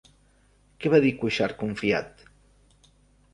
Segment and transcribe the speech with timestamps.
[0.85, 2.25] Què va dir Cuixart confiat?